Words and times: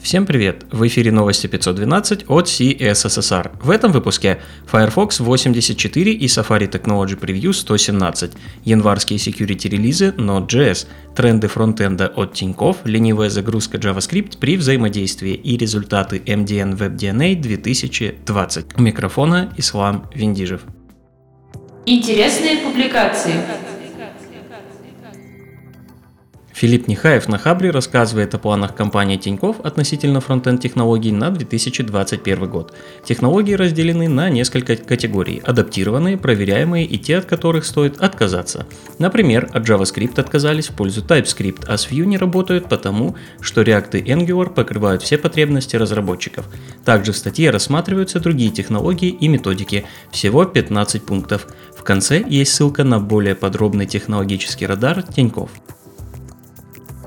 Всем 0.00 0.24
привет! 0.24 0.66
В 0.70 0.86
эфире 0.86 1.10
новости 1.10 1.46
512 1.46 2.26
от 2.28 2.46
CSSR. 2.46 3.50
В 3.60 3.70
этом 3.70 3.90
выпуске 3.90 4.38
Firefox 4.70 5.20
84 5.20 6.12
и 6.12 6.26
Safari 6.26 6.70
Technology 6.70 7.18
Preview 7.18 7.52
117, 7.52 8.32
январские 8.64 9.18
security 9.18 9.68
релизы 9.68 10.14
Node.js, 10.16 10.86
тренды 11.16 11.48
фронтенда 11.48 12.06
от 12.08 12.34
Тинькофф, 12.34 12.78
ленивая 12.84 13.30
загрузка 13.30 13.78
JavaScript 13.78 14.38
при 14.38 14.56
взаимодействии 14.56 15.34
и 15.34 15.56
результаты 15.56 16.18
MDN 16.18 16.76
WebDNA 16.76 17.34
2020. 17.34 18.78
У 18.78 18.82
микрофона 18.82 19.52
Ислам 19.56 20.08
Виндижев. 20.14 20.60
Интересные 21.86 22.58
публикации. 22.58 23.34
Филипп 26.56 26.88
Нехаев 26.88 27.28
на 27.28 27.36
Хабре 27.36 27.70
рассказывает 27.70 28.34
о 28.34 28.38
планах 28.38 28.74
компании 28.74 29.18
Тиньков 29.18 29.60
относительно 29.60 30.22
фронтенд 30.22 30.62
технологий 30.62 31.12
на 31.12 31.30
2021 31.30 32.48
год. 32.48 32.72
Технологии 33.04 33.52
разделены 33.52 34.08
на 34.08 34.30
несколько 34.30 34.76
категорий– 34.76 35.42
адаптированные, 35.44 36.16
проверяемые 36.16 36.86
и 36.86 36.96
те, 36.96 37.18
от 37.18 37.26
которых 37.26 37.66
стоит 37.66 38.00
отказаться. 38.00 38.66
Например, 38.98 39.50
от 39.52 39.68
JavaScript 39.68 40.18
отказались 40.18 40.70
в 40.70 40.72
пользу 40.72 41.02
TypeScript, 41.02 41.66
а 41.68 41.76
с 41.76 41.90
Vue 41.90 42.06
не 42.06 42.16
работают 42.16 42.70
потому, 42.70 43.16
что 43.42 43.60
React 43.60 44.00
и 44.00 44.10
Angular 44.10 44.48
покрывают 44.48 45.02
все 45.02 45.18
потребности 45.18 45.76
разработчиков. 45.76 46.46
Также 46.86 47.12
в 47.12 47.18
статье 47.18 47.50
рассматриваются 47.50 48.18
другие 48.18 48.50
технологии 48.50 49.10
и 49.10 49.28
методики, 49.28 49.84
всего 50.10 50.46
15 50.46 51.02
пунктов. 51.02 51.48
В 51.76 51.82
конце 51.82 52.24
есть 52.26 52.54
ссылка 52.54 52.82
на 52.82 52.98
более 52.98 53.34
подробный 53.34 53.84
технологический 53.84 54.64
радар 54.64 55.02
Тиньков. 55.02 55.50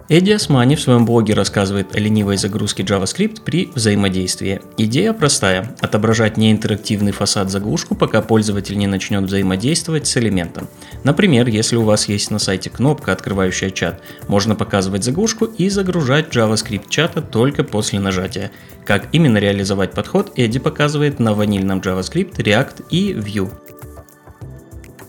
Эдди 0.10 0.32
Османи 0.32 0.76
в 0.76 0.82
своем 0.82 1.06
блоге 1.06 1.36
рассказывает 1.36 1.96
о 1.96 2.00
ленивой 2.00 2.36
загрузке 2.36 2.82
JavaScript 2.82 3.44
при 3.44 3.70
взаимодействии. 3.76 4.60
Идея 4.76 5.14
простая– 5.14 5.76
отображать 5.82 6.36
неинтерактивный 6.36 7.12
фасад 7.12 7.52
заглушку, 7.52 7.94
пока 7.94 8.24
пользователь 8.24 8.76
не 8.76 8.88
начнет 8.88 9.24
взаимодействовать 9.26 10.08
с 10.08 10.18
элементом. 10.18 10.68
Например, 11.04 11.48
если 11.48 11.76
у 11.76 11.84
вас 11.84 12.10
есть 12.10 12.32
на 12.32 12.40
сайте 12.40 12.72
кнопка, 12.72 13.12
открывающая 13.12 13.70
чат, 13.70 14.02
можно 14.28 14.56
показывать 14.56 15.04
заглушку 15.04 15.46
и 15.46 15.70
загружать 15.70 16.36
JavaScript 16.36 16.90
чата 16.90 17.22
только 17.22 17.64
после 17.64 18.00
нажатия. 18.00 18.50
Как 18.86 19.10
именно 19.12 19.38
реализовать 19.38 19.92
подход, 19.92 20.32
Эдди 20.36 20.58
показывает 20.58 21.20
на 21.20 21.36
ванильном 21.36 21.82
JavaScript, 21.82 22.36
React 22.38 22.86
и 22.90 23.14
Vue. 23.14 23.52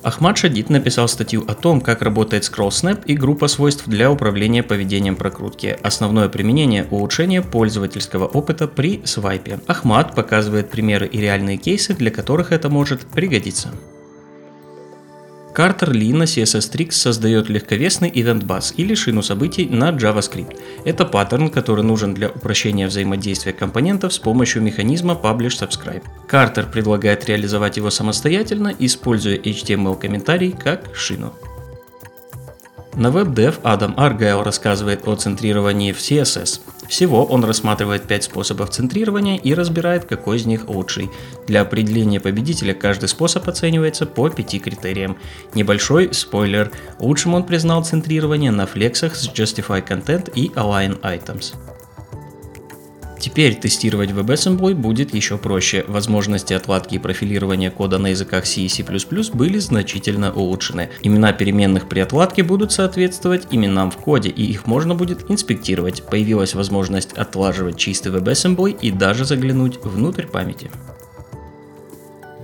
Ахмад 0.02 0.38
Шадид 0.38 0.70
написал 0.70 1.08
статью 1.08 1.44
о 1.46 1.54
том, 1.54 1.82
как 1.82 2.00
работает 2.00 2.44
Scroll 2.44 2.68
Snap 2.68 3.04
и 3.04 3.14
группа 3.14 3.48
свойств 3.48 3.86
для 3.86 4.10
управления 4.10 4.62
поведением 4.62 5.14
прокрутки. 5.14 5.78
Основное 5.82 6.30
применение– 6.30 6.86
улучшение 6.90 7.42
пользовательского 7.42 8.26
опыта 8.26 8.66
при 8.66 9.02
свайпе. 9.04 9.60
Ахмад 9.66 10.14
показывает 10.14 10.70
примеры 10.70 11.06
и 11.06 11.20
реальные 11.20 11.58
кейсы, 11.58 11.94
для 11.94 12.10
которых 12.10 12.50
это 12.50 12.70
может 12.70 13.00
пригодиться. 13.00 13.72
Картер 15.52 15.92
Ли 15.92 16.12
на 16.12 16.24
CSS 16.24 16.72
Tricks 16.72 16.92
создает 16.92 17.48
легковесный 17.48 18.08
event 18.10 18.44
bus 18.46 18.72
или 18.76 18.94
шину 18.94 19.22
событий 19.22 19.66
на 19.66 19.90
JavaScript. 19.90 20.56
Это 20.84 21.04
паттерн, 21.04 21.50
который 21.50 21.82
нужен 21.82 22.14
для 22.14 22.28
упрощения 22.28 22.86
взаимодействия 22.86 23.52
компонентов 23.52 24.12
с 24.12 24.18
помощью 24.18 24.62
механизма 24.62 25.18
Publish 25.20 25.60
Subscribe. 25.60 26.02
Картер 26.28 26.66
предлагает 26.66 27.26
реализовать 27.26 27.76
его 27.76 27.90
самостоятельно, 27.90 28.72
используя 28.78 29.36
HTML-комментарий 29.36 30.52
как 30.52 30.94
шину. 30.94 31.34
На 32.94 33.08
WebDev 33.08 33.60
Адам 33.62 33.94
Аргайл 33.96 34.42
рассказывает 34.42 35.06
о 35.08 35.16
центрировании 35.16 35.92
в 35.92 35.98
CSS. 35.98 36.60
Всего 36.90 37.24
он 37.24 37.44
рассматривает 37.44 38.02
5 38.08 38.24
способов 38.24 38.70
центрирования 38.70 39.36
и 39.36 39.54
разбирает, 39.54 40.06
какой 40.06 40.38
из 40.38 40.46
них 40.46 40.68
лучший. 40.68 41.08
Для 41.46 41.60
определения 41.60 42.18
победителя 42.18 42.74
каждый 42.74 43.08
способ 43.08 43.48
оценивается 43.48 44.06
по 44.06 44.28
5 44.28 44.60
критериям. 44.60 45.16
Небольшой 45.54 46.12
спойлер. 46.12 46.72
Лучшим 46.98 47.34
он 47.34 47.44
признал 47.44 47.84
центрирование 47.84 48.50
на 48.50 48.66
флексах 48.66 49.14
с 49.14 49.28
Justify 49.28 49.86
Content 49.86 50.32
и 50.34 50.48
Align 50.48 51.00
Items. 51.02 51.54
Теперь 53.20 53.54
тестировать 53.54 54.10
WebAssembly 54.10 54.74
будет 54.74 55.14
еще 55.14 55.36
проще. 55.36 55.84
Возможности 55.86 56.54
отладки 56.54 56.94
и 56.94 56.98
профилирования 56.98 57.70
кода 57.70 57.98
на 57.98 58.08
языках 58.08 58.46
C 58.46 58.62
и 58.62 58.68
C++ 58.68 58.82
были 59.34 59.58
значительно 59.58 60.32
улучшены. 60.32 60.88
Имена 61.02 61.34
переменных 61.34 61.86
при 61.86 62.00
отладке 62.00 62.42
будут 62.42 62.72
соответствовать 62.72 63.46
именам 63.50 63.90
в 63.90 63.98
коде, 63.98 64.30
и 64.30 64.42
их 64.42 64.66
можно 64.66 64.94
будет 64.94 65.30
инспектировать. 65.30 66.02
Появилась 66.04 66.54
возможность 66.54 67.12
отлаживать 67.12 67.76
чистый 67.76 68.10
WebAssembly 68.10 68.78
и 68.80 68.90
даже 68.90 69.26
заглянуть 69.26 69.84
внутрь 69.84 70.26
памяти 70.26 70.70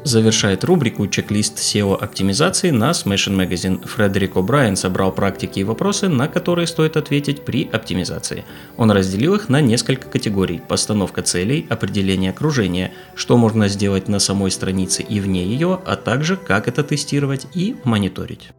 завершает 0.07 0.65
рубрику 0.65 1.07
«Чек-лист 1.09 1.59
SEO-оптимизации» 1.59 2.71
на 2.71 2.91
Smashing 2.91 3.37
Magazine. 3.37 3.87
Фредерик 3.87 4.37
О'Брайен 4.37 4.77
собрал 4.77 5.13
практики 5.13 5.59
и 5.59 5.65
вопросы, 5.65 6.09
на 6.09 6.29
которые 6.29 6.67
стоит 6.67 6.97
ответить 6.97 7.45
при 7.45 7.69
оптимизации. 7.71 8.45
Он 8.77 8.91
разделил 8.91 9.35
их 9.35 9.49
на 9.49 9.61
несколько 9.61 10.09
категорий– 10.09 10.63
постановка 10.69 11.23
целей, 11.23 11.67
определение 11.69 12.31
окружения, 12.31 12.93
что 13.15 13.37
можно 13.37 13.69
сделать 13.69 14.09
на 14.09 14.21
самой 14.21 14.51
странице 14.51 15.03
и 15.03 15.19
вне 15.21 15.45
ее, 15.45 15.81
а 15.85 15.97
также 15.97 16.37
как 16.37 16.69
это 16.69 16.85
тестировать 16.85 17.47
и 17.55 17.77
мониторить. 17.85 18.51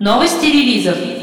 Новости 0.00 0.46
релизов. 0.46 1.21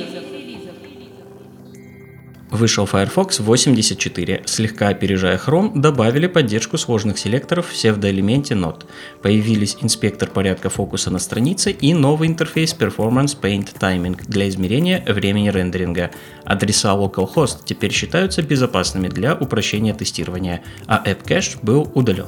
Вышел 2.51 2.87
Firefox 2.87 3.39
84. 3.39 4.41
Слегка 4.45 4.87
опережая 4.87 5.37
Chrome, 5.37 5.71
добавили 5.75 6.25
поддержку 6.25 6.79
сложных 6.79 7.19
селекторов 7.19 7.67
в 7.67 7.71
псевдоэлементе 7.73 8.55
Node. 8.55 8.85
Появились 9.21 9.77
инспектор 9.81 10.27
порядка 10.29 10.71
фокуса 10.71 11.11
на 11.11 11.19
странице 11.19 11.71
и 11.71 11.93
новый 11.93 12.27
интерфейс 12.27 12.73
Performance 12.73 13.39
Paint 13.39 13.77
Timing 13.79 14.19
для 14.27 14.49
измерения 14.49 15.03
времени 15.05 15.49
рендеринга. 15.49 16.09
Адреса 16.43 16.95
localhost 16.95 17.59
теперь 17.65 17.91
считаются 17.91 18.41
безопасными 18.41 19.09
для 19.09 19.35
упрощения 19.35 19.93
тестирования, 19.93 20.63
а 20.87 21.03
AppCache 21.05 21.59
был 21.61 21.91
удален. 21.93 22.27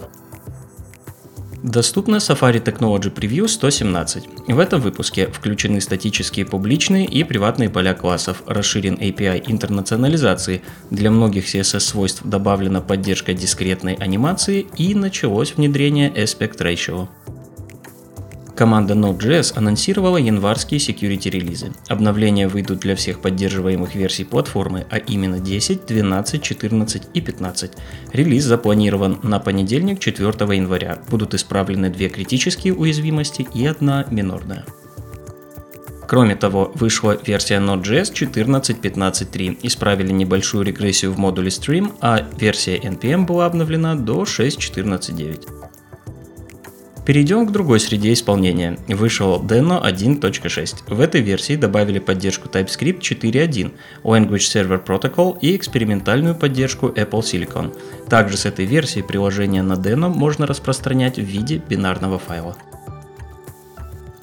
Доступно 1.64 2.16
Safari 2.16 2.60
Technology 2.60 3.14
Preview 3.14 3.48
117. 3.48 4.48
В 4.48 4.58
этом 4.58 4.82
выпуске 4.82 5.28
включены 5.28 5.80
статические 5.80 6.44
публичные 6.44 7.06
и 7.06 7.24
приватные 7.24 7.70
поля 7.70 7.94
классов, 7.94 8.42
расширен 8.48 8.96
API 8.96 9.44
интернационализации, 9.46 10.64
для 10.90 11.12
многих 11.12 11.46
CSS-свойств 11.46 12.24
добавлена 12.24 12.82
поддержка 12.82 13.36
дискретной 13.36 13.94
анимации 13.94 14.66
и 14.76 14.96
началось 14.96 15.54
внедрение 15.56 16.10
Aspect 16.10 16.58
Ratio. 16.58 17.08
Команда 18.62 18.94
Node.js 18.94 19.58
анонсировала 19.58 20.18
январские 20.18 20.80
security 20.80 21.32
релизы. 21.32 21.74
Обновления 21.88 22.48
выйдут 22.48 22.82
для 22.82 22.96
всех 22.96 23.20
поддерживаемых 23.20 23.96
версий 23.96 24.24
платформы, 24.24 24.86
а 24.92 25.00
именно 25.00 25.40
10, 25.40 25.88
12, 25.88 26.44
14 26.44 27.02
и 27.12 27.22
15. 27.22 27.72
Релиз 28.14 28.44
запланирован 28.44 29.20
на 29.24 29.40
понедельник 29.40 29.98
4 30.00 30.28
января. 30.56 31.00
Будут 31.10 31.34
исправлены 31.34 31.90
две 31.90 32.08
критические 32.08 32.76
уязвимости 32.76 33.48
и 33.52 33.66
одна 33.66 34.06
минорная. 34.12 34.64
Кроме 36.08 36.36
того, 36.36 36.72
вышла 36.76 37.18
версия 37.26 37.56
Node.js 37.56 38.14
14.15.3. 38.14 39.58
Исправили 39.64 40.12
небольшую 40.12 40.66
регрессию 40.66 41.14
в 41.14 41.18
модуле 41.18 41.48
Stream, 41.50 41.94
а 42.00 42.28
версия 42.38 42.78
NPM 42.78 43.26
была 43.26 43.48
обновлена 43.48 43.96
до 43.96 44.22
6.14.9. 44.22 45.48
Перейдем 47.06 47.48
к 47.48 47.52
другой 47.52 47.80
среде 47.80 48.14
исполнения. 48.14 48.78
Вышел 48.88 49.42
Deno 49.44 49.84
1.6. 49.84 50.94
В 50.94 51.00
этой 51.02 51.22
версии 51.22 51.56
добавили 51.56 51.98
поддержку 51.98 52.48
TypeScript 52.48 53.00
4.1, 53.00 53.72
Language 54.04 54.36
Server 54.38 54.84
Protocol 54.84 55.38
и 55.42 55.56
экспериментальную 55.56 56.36
поддержку 56.36 56.90
Apple 56.90 57.22
Silicon. 57.22 57.76
Также 58.08 58.38
с 58.38 58.46
этой 58.46 58.66
версии 58.66 59.02
приложение 59.02 59.64
на 59.64 59.74
Deno 59.74 60.10
можно 60.10 60.46
распространять 60.46 61.18
в 61.18 61.24
виде 61.24 61.58
бинарного 61.58 62.20
файла. 62.20 62.56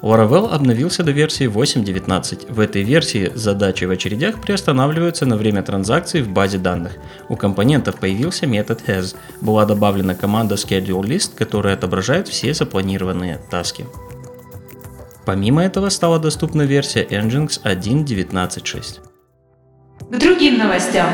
Laravel 0.03 0.49
обновился 0.49 1.03
до 1.03 1.11
версии 1.11 1.47
8.19. 1.49 2.53
В 2.53 2.61
этой 2.61 2.83
версии 2.85 3.33
задачи 3.35 3.85
в 3.85 3.91
очередях 3.91 4.41
приостанавливаются 4.41 5.27
на 5.27 5.37
время 5.37 5.63
транзакций 5.63 6.23
в 6.23 6.29
базе 6.29 6.59
данных. 6.59 6.93
У 7.29 7.37
компонентов 7.37 7.97
появился 7.99 8.47
метод 8.47 8.83
has. 8.87 9.17
Была 9.41 9.65
добавлена 9.65 10.15
команда 10.15 10.55
schedule 10.55 11.21
которая 11.37 11.75
отображает 11.75 12.29
все 12.29 12.55
запланированные 12.55 13.41
таски. 13.51 13.87
Помимо 15.27 15.65
этого 15.65 15.89
стала 15.89 16.19
доступна 16.19 16.63
версия 16.63 17.05
Nginx 17.05 17.63
1.19.6. 17.65 19.01
К 20.11 20.19
другим 20.19 20.59
новостям. 20.59 21.09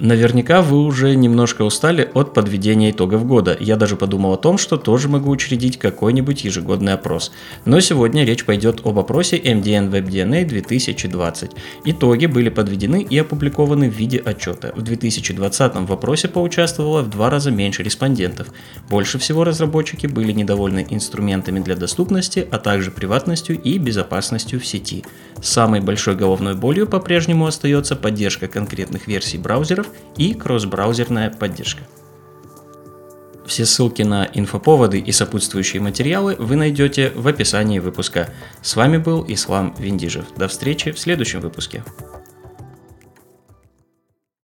Наверняка 0.00 0.62
вы 0.62 0.82
уже 0.82 1.14
немножко 1.14 1.60
устали 1.60 2.10
от 2.14 2.32
подведения 2.32 2.90
итогов 2.90 3.26
года. 3.26 3.54
Я 3.60 3.76
даже 3.76 3.96
подумал 3.96 4.32
о 4.32 4.38
том, 4.38 4.56
что 4.56 4.78
тоже 4.78 5.10
могу 5.10 5.30
учредить 5.30 5.78
какой-нибудь 5.78 6.42
ежегодный 6.42 6.94
опрос. 6.94 7.32
Но 7.66 7.80
сегодня 7.80 8.24
речь 8.24 8.46
пойдет 8.46 8.80
об 8.86 8.98
опросе 8.98 9.36
MDN 9.36 9.90
WebDNA 9.90 10.46
2020. 10.46 11.50
Итоги 11.84 12.24
были 12.24 12.48
подведены 12.48 13.02
и 13.02 13.18
опубликованы 13.18 13.90
в 13.90 13.94
виде 13.94 14.16
отчета. 14.16 14.72
В 14.74 14.80
2020 14.80 15.74
в 15.86 15.92
опросе 15.92 16.28
поучаствовало 16.28 17.02
в 17.02 17.10
два 17.10 17.28
раза 17.28 17.50
меньше 17.50 17.82
респондентов. 17.82 18.46
Больше 18.88 19.18
всего 19.18 19.44
разработчики 19.44 20.06
были 20.06 20.32
недовольны 20.32 20.86
инструментами 20.88 21.60
для 21.60 21.76
доступности, 21.76 22.48
а 22.50 22.58
также 22.58 22.90
приватностью 22.90 23.60
и 23.60 23.76
безопасностью 23.76 24.60
в 24.60 24.66
сети. 24.66 25.04
Самой 25.42 25.80
большой 25.80 26.16
головной 26.16 26.54
болью 26.54 26.86
по-прежнему 26.86 27.46
остается 27.46 27.96
поддержка 27.96 28.46
конкретных 28.48 29.06
версий 29.06 29.36
браузеров 29.36 29.89
и 30.16 30.34
кросс-браузерная 30.34 31.30
поддержка. 31.30 31.82
Все 33.46 33.66
ссылки 33.66 34.02
на 34.02 34.28
инфоповоды 34.32 34.98
и 35.00 35.10
сопутствующие 35.10 35.82
материалы 35.82 36.36
вы 36.38 36.54
найдете 36.56 37.10
в 37.14 37.26
описании 37.26 37.80
выпуска. 37.80 38.32
С 38.62 38.76
вами 38.76 38.98
был 38.98 39.24
Ислам 39.26 39.74
Виндижев. 39.76 40.26
До 40.36 40.46
встречи 40.46 40.92
в 40.92 40.98
следующем 41.00 41.40
выпуске. 41.40 41.82